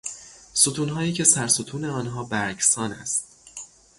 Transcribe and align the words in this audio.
ستونهایی 0.53 1.13
که 1.13 1.23
سرستون 1.23 1.85
آنها 1.85 2.23
برگسان 2.23 2.91
است. 2.93 3.23